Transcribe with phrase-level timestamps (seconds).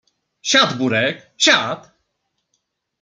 [0.51, 1.87] Siad Burek, siad!